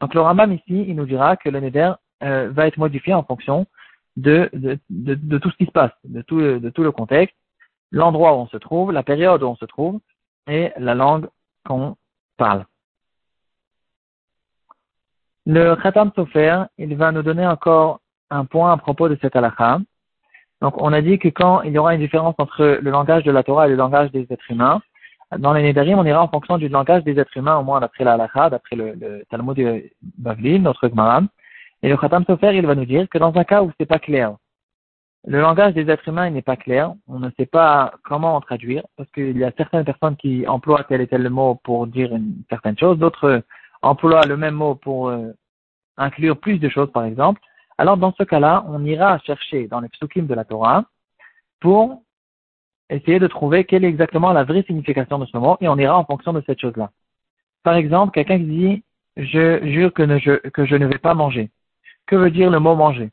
Donc 0.00 0.14
le 0.14 0.20
Rambam 0.20 0.52
ici 0.52 0.84
il 0.88 0.96
nous 0.96 1.06
dira 1.06 1.36
que 1.36 1.48
le 1.48 1.60
neder 1.60 1.92
euh, 2.22 2.50
va 2.50 2.66
être 2.66 2.78
modifié 2.78 3.14
en 3.14 3.22
fonction 3.22 3.66
de, 4.16 4.50
de, 4.52 4.78
de, 4.90 5.38
tout 5.38 5.50
ce 5.50 5.56
qui 5.56 5.66
se 5.66 5.70
passe, 5.70 5.92
de 6.04 6.22
tout, 6.22 6.40
de 6.40 6.70
tout 6.70 6.82
le 6.82 6.92
contexte, 6.92 7.36
l'endroit 7.92 8.34
où 8.34 8.40
on 8.40 8.48
se 8.48 8.56
trouve, 8.56 8.92
la 8.92 9.02
période 9.02 9.42
où 9.42 9.46
on 9.46 9.56
se 9.56 9.64
trouve 9.64 10.00
et 10.46 10.72
la 10.78 10.94
langue 10.94 11.28
qu'on 11.64 11.96
parle. 12.36 12.66
Le 15.46 15.74
Khatam 15.76 16.12
Sofer, 16.14 16.64
il 16.78 16.96
va 16.96 17.12
nous 17.12 17.22
donner 17.22 17.46
encore 17.46 18.00
un 18.30 18.44
point 18.44 18.72
à 18.72 18.76
propos 18.76 19.08
de 19.08 19.18
cette 19.20 19.34
halakha. 19.36 19.80
Donc, 20.60 20.80
on 20.80 20.92
a 20.92 21.00
dit 21.00 21.18
que 21.18 21.28
quand 21.28 21.62
il 21.62 21.72
y 21.72 21.78
aura 21.78 21.94
une 21.94 22.00
différence 22.00 22.34
entre 22.38 22.78
le 22.80 22.90
langage 22.90 23.24
de 23.24 23.30
la 23.30 23.42
Torah 23.42 23.66
et 23.66 23.70
le 23.70 23.76
langage 23.76 24.10
des 24.12 24.26
êtres 24.30 24.50
humains, 24.50 24.82
dans 25.38 25.52
les 25.52 25.62
Nédarim, 25.62 25.98
on 25.98 26.04
ira 26.04 26.22
en 26.22 26.28
fonction 26.28 26.58
du 26.58 26.68
langage 26.68 27.04
des 27.04 27.18
êtres 27.18 27.36
humains, 27.36 27.56
au 27.58 27.62
moins 27.62 27.80
d'après 27.80 28.04
la 28.04 28.14
halakha, 28.14 28.50
d'après 28.50 28.76
le, 28.76 29.24
Talmud 29.30 29.56
de 29.56 29.90
Bavli, 30.18 30.58
notre 30.58 30.88
Gemara. 30.88 31.22
Et 31.82 31.88
le 31.88 31.96
Khatam 31.96 32.24
Sofer, 32.24 32.56
il 32.56 32.66
va 32.66 32.74
nous 32.74 32.84
dire 32.84 33.08
que 33.08 33.18
dans 33.18 33.34
un 33.36 33.44
cas 33.44 33.62
où 33.62 33.70
c'est 33.78 33.86
pas 33.86 33.98
clair, 33.98 34.36
le 35.26 35.40
langage 35.40 35.74
des 35.74 35.88
êtres 35.88 36.08
humains 36.08 36.30
n'est 36.30 36.42
pas 36.42 36.56
clair, 36.56 36.94
on 37.06 37.18
ne 37.18 37.30
sait 37.38 37.46
pas 37.46 37.92
comment 38.04 38.36
en 38.36 38.40
traduire, 38.40 38.82
parce 38.96 39.10
qu'il 39.12 39.36
y 39.36 39.44
a 39.44 39.52
certaines 39.56 39.84
personnes 39.84 40.16
qui 40.16 40.46
emploient 40.48 40.84
tel 40.84 41.00
et 41.00 41.06
tel 41.06 41.28
mot 41.30 41.56
pour 41.62 41.86
dire 41.86 42.14
une 42.14 42.42
certaine 42.48 42.78
chose, 42.78 42.98
d'autres 42.98 43.42
emploient 43.82 44.26
le 44.26 44.36
même 44.36 44.54
mot 44.54 44.74
pour 44.74 45.08
euh, 45.08 45.32
inclure 45.96 46.38
plus 46.38 46.58
de 46.58 46.68
choses, 46.68 46.90
par 46.90 47.04
exemple. 47.04 47.40
Alors, 47.78 47.96
dans 47.96 48.12
ce 48.12 48.24
cas-là, 48.24 48.64
on 48.68 48.84
ira 48.84 49.18
chercher 49.20 49.68
dans 49.68 49.80
les 49.80 49.88
psukim 49.88 50.26
de 50.26 50.34
la 50.34 50.44
Torah 50.44 50.84
pour 51.60 52.02
essayer 52.90 53.18
de 53.18 53.26
trouver 53.26 53.64
quelle 53.64 53.84
est 53.84 53.88
exactement 53.88 54.32
la 54.32 54.44
vraie 54.44 54.62
signification 54.62 55.18
de 55.18 55.26
ce 55.26 55.36
mot 55.36 55.56
et 55.60 55.68
on 55.68 55.78
ira 55.78 55.96
en 55.96 56.04
fonction 56.04 56.32
de 56.32 56.42
cette 56.46 56.60
chose-là. 56.60 56.90
Par 57.62 57.74
exemple, 57.74 58.12
quelqu'un 58.12 58.38
qui 58.38 58.44
dit 58.44 58.82
je 59.16 59.64
jure 59.66 59.92
que, 59.92 60.04
je, 60.18 60.76
ne 60.76 60.86
vais 60.86 60.98
pas 60.98 61.14
manger. 61.14 61.50
Que 62.06 62.16
veut 62.16 62.30
dire 62.30 62.50
le 62.50 62.58
mot 62.58 62.74
manger? 62.74 63.10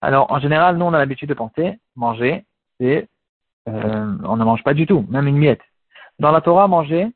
Alors, 0.00 0.30
en 0.32 0.38
général, 0.38 0.76
nous, 0.76 0.84
on 0.84 0.94
a 0.94 0.98
l'habitude 0.98 1.28
de 1.28 1.34
penser 1.34 1.78
manger, 1.96 2.44
c'est 2.78 3.08
euh, 3.68 4.16
on 4.24 4.36
ne 4.36 4.44
mange 4.44 4.62
pas 4.62 4.74
du 4.74 4.86
tout, 4.86 5.04
même 5.10 5.26
une 5.26 5.36
miette. 5.36 5.60
Dans 6.18 6.30
la 6.30 6.40
Torah, 6.40 6.66
manger, 6.66 7.08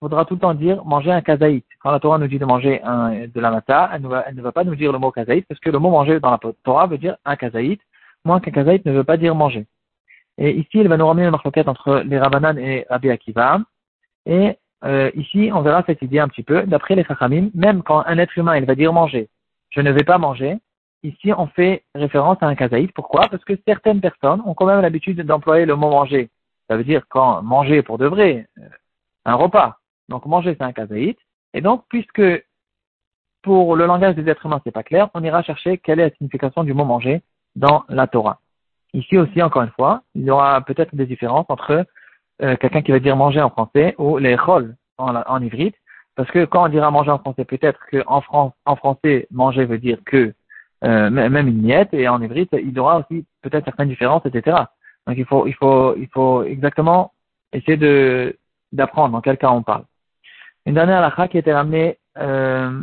faudra 0.00 0.24
tout 0.24 0.34
le 0.34 0.40
temps 0.40 0.54
dire 0.54 0.84
manger 0.84 1.12
un 1.12 1.22
kazaït. 1.22 1.64
Quand 1.80 1.90
la 1.90 2.00
Torah 2.00 2.18
nous 2.18 2.28
dit 2.28 2.38
de 2.38 2.44
manger 2.44 2.82
un, 2.82 3.26
de 3.26 3.40
la 3.40 3.50
mata, 3.50 3.90
elle 3.94 4.06
elle 4.26 4.34
ne 4.34 4.42
va 4.42 4.52
pas 4.52 4.64
nous 4.64 4.76
dire 4.76 4.92
le 4.92 4.98
mot 4.98 5.10
kazaït 5.10 5.46
parce 5.48 5.60
que 5.60 5.70
le 5.70 5.78
mot 5.78 5.90
manger 5.90 6.20
dans 6.20 6.30
la 6.30 6.38
Torah 6.64 6.86
veut 6.86 6.98
dire 6.98 7.16
un 7.24 7.36
kazaït, 7.36 7.80
moins 8.24 8.40
qu'un 8.40 8.50
kazaït 8.50 8.84
ne 8.84 8.92
veut 8.92 9.04
pas 9.04 9.16
dire 9.16 9.34
manger. 9.34 9.66
Et 10.38 10.50
ici, 10.56 10.68
il 10.74 10.88
va 10.88 10.96
nous 10.96 11.06
ramener 11.06 11.24
une 11.24 11.30
marloquette 11.30 11.68
entre 11.68 12.02
les 12.04 12.18
Rabanan 12.18 12.58
et 12.58 12.86
Rabbi 12.90 13.10
Akiva. 13.10 13.60
Et 14.26 14.56
euh, 14.84 15.10
ici, 15.14 15.50
on 15.52 15.62
verra 15.62 15.82
cette 15.86 16.02
idée 16.02 16.18
un 16.18 16.28
petit 16.28 16.42
peu. 16.42 16.64
D'après 16.64 16.94
les 16.94 17.04
Chachamim, 17.04 17.50
même 17.54 17.82
quand 17.82 18.04
un 18.06 18.18
être 18.18 18.36
humain, 18.36 18.56
il 18.56 18.66
va 18.66 18.74
dire 18.74 18.92
manger, 18.92 19.28
je 19.70 19.80
ne 19.80 19.90
vais 19.90 20.04
pas 20.04 20.18
manger, 20.18 20.58
ici, 21.02 21.32
on 21.32 21.46
fait 21.46 21.84
référence 21.94 22.38
à 22.42 22.46
un 22.46 22.54
kazaït. 22.54 22.92
Pourquoi? 22.92 23.28
Parce 23.28 23.44
que 23.44 23.54
certaines 23.66 24.00
personnes 24.00 24.42
ont 24.44 24.54
quand 24.54 24.66
même 24.66 24.80
l'habitude 24.80 25.20
d'employer 25.22 25.64
le 25.64 25.76
mot 25.76 25.90
manger. 25.90 26.30
Ça 26.68 26.76
veut 26.76 26.84
dire 26.84 27.02
quand 27.08 27.42
manger 27.42 27.82
pour 27.82 27.98
de 27.98 28.06
vrai, 28.06 28.46
euh, 28.58 28.68
un 29.24 29.34
repas. 29.34 29.78
Donc 30.08 30.26
manger, 30.26 30.54
c'est 30.58 30.64
un 30.64 30.72
kazaït. 30.72 31.18
Et 31.54 31.60
donc, 31.60 31.84
puisque 31.88 32.22
pour 33.42 33.76
le 33.76 33.86
langage 33.86 34.16
des 34.16 34.28
êtres 34.28 34.44
humains, 34.44 34.60
c'est 34.64 34.72
pas 34.72 34.82
clair, 34.82 35.08
on 35.14 35.22
ira 35.22 35.42
chercher 35.42 35.78
quelle 35.78 36.00
est 36.00 36.10
la 36.10 36.16
signification 36.16 36.64
du 36.64 36.74
mot 36.74 36.84
manger 36.84 37.22
dans 37.54 37.84
la 37.88 38.06
Torah. 38.06 38.40
Ici 38.96 39.18
aussi, 39.18 39.42
encore 39.42 39.60
une 39.60 39.70
fois, 39.70 40.02
il 40.14 40.24
y 40.24 40.30
aura 40.30 40.62
peut-être 40.62 40.94
des 40.96 41.04
différences 41.04 41.44
entre 41.50 41.84
euh, 42.42 42.56
quelqu'un 42.56 42.80
qui 42.80 42.92
va 42.92 42.98
dire 42.98 43.14
manger 43.14 43.42
en 43.42 43.50
français 43.50 43.94
ou 43.98 44.16
les 44.16 44.36
rôles 44.36 44.74
en, 44.96 45.14
en 45.14 45.42
ivrite, 45.42 45.74
parce 46.14 46.30
que 46.30 46.46
quand 46.46 46.64
on 46.64 46.68
dira 46.68 46.90
manger 46.90 47.10
en 47.10 47.18
français, 47.18 47.44
peut-être 47.44 47.78
qu'en 47.90 48.22
France, 48.22 48.54
en 48.64 48.74
français, 48.74 49.26
manger 49.30 49.66
veut 49.66 49.76
dire 49.76 49.98
que 50.06 50.32
euh, 50.84 51.10
même 51.10 51.46
une 51.46 51.60
miette, 51.60 51.92
et 51.92 52.08
en 52.08 52.22
ivrite, 52.22 52.48
il 52.54 52.72
y 52.72 52.78
aura 52.78 53.00
aussi 53.00 53.26
peut-être 53.42 53.66
certaines 53.66 53.90
différences, 53.90 54.24
etc. 54.24 54.56
Donc 55.06 55.18
il 55.18 55.26
faut, 55.26 55.46
il 55.46 55.54
faut, 55.54 55.94
il 55.96 56.08
faut 56.08 56.42
exactement 56.44 57.12
essayer 57.52 57.76
de 57.76 58.34
d'apprendre 58.72 59.12
dans 59.12 59.20
quel 59.20 59.36
cas 59.36 59.50
on 59.50 59.62
parle. 59.62 59.84
Une 60.64 60.74
dernière 60.74 61.02
lacha 61.02 61.28
qui 61.28 61.36
a 61.36 61.40
été 61.40 61.52
ramenée 61.52 61.98
euh, 62.16 62.82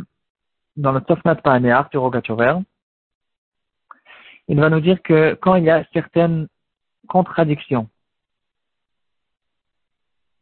dans 0.76 0.92
le 0.92 1.00
Tofnat 1.00 1.36
Paneach 1.36 1.90
du 1.90 1.98
Rogachover, 1.98 2.54
il 4.48 4.60
va 4.60 4.70
nous 4.70 4.80
dire 4.80 5.02
que 5.02 5.34
quand 5.34 5.54
il 5.54 5.64
y 5.64 5.70
a 5.70 5.84
certaines 5.92 6.48
contradictions 7.08 7.88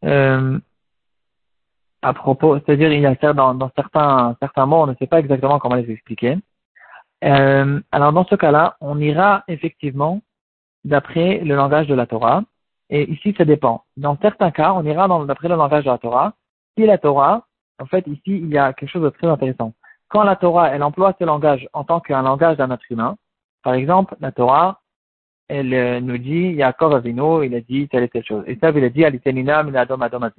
euh, 0.05 0.59
à 2.03 2.13
propos, 2.13 2.59
c'est-à-dire 2.59 2.93
il 2.93 3.01
y 3.01 3.07
a 3.07 3.33
dans, 3.33 3.55
dans, 3.55 3.71
certains, 3.77 4.37
certains 4.41 4.67
mots, 4.67 4.83
on 4.83 4.87
ne 4.89 4.95
sait 4.97 5.07
pas 5.07 5.21
exactement 5.21 5.59
comment 5.61 5.77
les 5.77 5.91
expliquer. 5.91 6.37
Euh, 7.25 7.81
alors 7.93 8.13
dans 8.13 8.27
ce 8.27 8.35
cas-là, 8.35 8.77
on 8.81 8.99
ira 9.01 9.45
effectivement 9.47 10.21
d'après 10.85 11.39
le 11.39 11.55
langage 11.55 11.87
de 11.87 11.95
la 11.95 12.07
Torah, 12.07 12.43
et 12.91 13.09
ici 13.11 13.35
ça 13.39 13.45
dépend. 13.45 13.85
Dans 13.97 14.19
certains 14.21 14.51
cas, 14.51 14.73
on 14.73 14.85
ira 14.85 15.07
d'après 15.27 15.49
le 15.49 15.55
langage 15.55 15.85
de 15.85 15.91
la 15.91 15.99
Torah, 15.99 16.35
si 16.77 16.85
la 16.87 16.99
Torah, 16.99 17.47
en 17.79 17.87
fait, 17.87 18.07
ici, 18.07 18.23
il 18.27 18.49
y 18.49 18.59
a 18.59 18.73
quelque 18.73 18.91
chose 18.91 19.03
de 19.03 19.11
très 19.11 19.27
intéressant. 19.27 19.73
Quand 20.09 20.25
la 20.25 20.37
Torah, 20.37 20.71
elle 20.71 20.83
emploie 20.83 21.15
ce 21.19 21.25
langage 21.25 21.69
en 21.73 21.85
tant 21.85 22.01
qu'un 22.01 22.23
langage 22.23 22.57
d'un 22.57 22.71
être 22.71 22.85
humain, 22.91 23.17
par 23.63 23.75
exemple, 23.75 24.17
la 24.21 24.33
Torah, 24.33 24.81
elle 25.49 25.75
euh, 25.75 26.01
nous 26.01 26.19
dit, 26.19 26.53
Yaakov 26.53 26.95
Avino, 26.95 27.43
il 27.43 27.55
a 27.55 27.61
dit 27.61 27.89
telle 27.89 28.05
et 28.05 28.09
telle 28.09 28.25
chose. 28.25 28.45
Et 28.47 28.57
ça, 28.57 28.71
il 28.71 28.85
a 28.85 28.89
dit, 28.89 29.05
Alitenina, 29.05 29.63
Minadom, 29.63 30.01
Adom, 30.01 30.31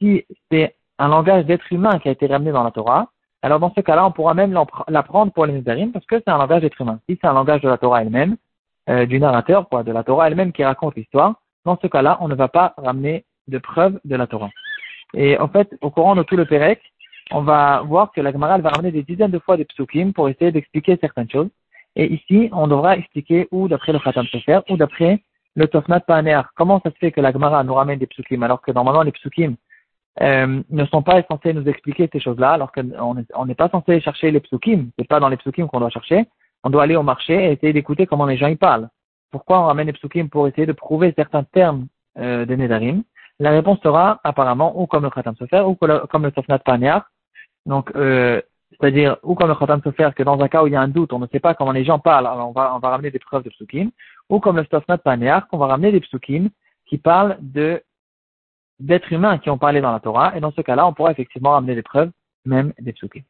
Si 0.00 0.24
c'est 0.50 0.76
un 0.98 1.08
langage 1.08 1.46
d'être 1.46 1.72
humain 1.72 1.98
qui 1.98 2.08
a 2.08 2.12
été 2.12 2.26
ramené 2.26 2.52
dans 2.52 2.62
la 2.62 2.70
Torah, 2.70 3.08
alors 3.42 3.58
dans 3.58 3.72
ce 3.74 3.80
cas-là, 3.80 4.06
on 4.06 4.12
pourra 4.12 4.34
même 4.34 4.56
l'apprendre 4.88 5.32
pour 5.32 5.46
les 5.46 5.52
Nézarim 5.52 5.90
parce 5.90 6.06
que 6.06 6.16
c'est 6.16 6.28
un 6.28 6.38
langage 6.38 6.62
d'être 6.62 6.80
humain. 6.80 7.00
Si 7.08 7.18
c'est 7.20 7.26
un 7.26 7.32
langage 7.32 7.60
de 7.60 7.68
la 7.68 7.76
Torah 7.76 8.02
elle-même, 8.02 8.36
euh, 8.88 9.06
du 9.06 9.18
narrateur, 9.18 9.68
quoi, 9.68 9.82
de 9.82 9.92
la 9.92 10.04
Torah 10.04 10.28
elle-même 10.28 10.52
qui 10.52 10.64
raconte 10.64 10.94
l'histoire, 10.94 11.34
dans 11.64 11.78
ce 11.80 11.86
cas-là, 11.88 12.18
on 12.20 12.28
ne 12.28 12.34
va 12.34 12.48
pas 12.48 12.74
ramener 12.76 13.24
de 13.48 13.58
preuves 13.58 13.98
de 14.04 14.16
la 14.16 14.26
Torah. 14.26 14.50
Et 15.14 15.38
en 15.38 15.48
fait, 15.48 15.76
au 15.80 15.90
courant 15.90 16.14
de 16.14 16.22
tout 16.22 16.36
le 16.36 16.46
Pérec, 16.46 16.80
on 17.32 17.42
va 17.42 17.82
voir 17.82 18.12
que 18.12 18.20
la 18.20 18.32
Gemara 18.32 18.58
va 18.58 18.70
ramener 18.70 18.92
des 18.92 19.02
dizaines 19.02 19.30
de 19.30 19.38
fois 19.38 19.56
des 19.56 19.64
psukim 19.64 20.12
pour 20.12 20.28
essayer 20.28 20.52
d'expliquer 20.52 20.98
certaines 21.00 21.30
choses. 21.30 21.48
Et 21.96 22.12
ici, 22.12 22.48
on 22.52 22.66
devra 22.66 22.96
expliquer 22.96 23.48
ou 23.50 23.68
d'après 23.68 23.92
le 23.92 23.98
Khatam 23.98 24.26
Sefer 24.26 24.60
ou 24.70 24.76
d'après 24.76 25.22
le 25.54 25.66
Tofnat 25.68 26.00
Paner. 26.00 26.40
Comment 26.56 26.80
ça 26.82 26.90
se 26.90 26.96
fait 26.96 27.12
que 27.12 27.20
la 27.20 27.32
Gemara 27.32 27.62
nous 27.64 27.74
ramène 27.74 27.98
des 27.98 28.06
psukim 28.06 28.42
alors 28.42 28.62
que 28.62 28.72
normalement 28.72 29.02
les 29.02 29.12
psukim 29.12 29.56
euh, 30.20 30.62
ne 30.68 30.84
sont 30.86 31.02
pas 31.02 31.22
censés 31.24 31.52
nous 31.52 31.66
expliquer 31.68 32.08
ces 32.12 32.20
choses-là 32.20 32.52
alors 32.52 32.72
qu'on 32.72 33.44
n'est 33.46 33.54
pas 33.54 33.68
censé 33.68 34.00
chercher 34.00 34.30
les 34.30 34.40
psukim. 34.40 34.90
C'est 34.98 35.08
pas 35.08 35.20
dans 35.20 35.28
les 35.28 35.36
psukim 35.36 35.68
qu'on 35.68 35.80
doit 35.80 35.90
chercher. 35.90 36.26
On 36.64 36.70
doit 36.70 36.84
aller 36.84 36.96
au 36.96 37.02
marché 37.02 37.34
et 37.34 37.52
essayer 37.52 37.72
d'écouter 37.72 38.06
comment 38.06 38.26
les 38.26 38.36
gens 38.36 38.48
y 38.48 38.56
parlent. 38.56 38.88
Pourquoi 39.30 39.60
on 39.60 39.64
ramène 39.64 39.86
les 39.86 39.92
psukim 39.92 40.28
pour 40.28 40.46
essayer 40.48 40.66
de 40.66 40.72
prouver 40.72 41.12
certains 41.16 41.44
termes 41.44 41.86
euh, 42.18 42.46
des 42.46 42.56
Nedarim? 42.56 43.02
La 43.38 43.50
réponse 43.50 43.80
sera 43.82 44.20
apparemment 44.24 44.80
ou 44.80 44.86
comme 44.86 45.04
le 45.04 45.10
Khatam 45.10 45.34
Sofer 45.36 45.60
ou 45.60 45.74
comme 45.74 46.24
le 46.24 46.32
Sofnat 46.34 46.60
Paniar. 46.60 47.10
Donc, 47.66 47.90
euh, 47.96 48.40
c'est-à-dire 48.80 49.16
ou 49.22 49.34
comme 49.34 49.48
le 49.48 49.54
Khatam 49.54 49.82
Sofer 49.82 50.10
que 50.16 50.22
dans 50.22 50.40
un 50.40 50.48
cas 50.48 50.62
où 50.62 50.66
il 50.66 50.72
y 50.72 50.76
a 50.76 50.80
un 50.80 50.88
doute, 50.88 51.12
on 51.12 51.18
ne 51.18 51.26
sait 51.28 51.40
pas 51.40 51.54
comment 51.54 51.72
les 51.72 51.84
gens 51.84 51.98
parlent, 51.98 52.26
alors 52.26 52.48
on 52.48 52.52
va, 52.52 52.88
ramener 52.88 53.10
des 53.10 53.18
preuves 53.18 53.42
de 53.42 53.50
psukim, 53.50 53.90
ou 54.28 54.40
comme 54.40 54.56
le 54.56 54.66
Sofnat 54.70 54.98
Paniar, 54.98 55.48
qu'on 55.48 55.58
va 55.58 55.66
ramener 55.66 55.92
des 55.92 56.00
psukim 56.00 56.48
qui 56.86 56.98
parlent 56.98 57.38
de 57.40 57.82
d'êtres 58.80 59.12
humains 59.12 59.38
qui 59.38 59.48
ont 59.48 59.58
parlé 59.58 59.80
dans 59.80 59.92
la 59.92 60.00
Torah, 60.00 60.36
et 60.36 60.40
dans 60.40 60.50
ce 60.50 60.60
cas-là, 60.60 60.86
on 60.86 60.92
pourra 60.92 61.12
effectivement 61.12 61.50
ramener 61.50 61.74
des 61.74 61.82
preuves, 61.82 62.10
même 62.44 62.72
des 62.80 62.92
psukim. 62.92 63.22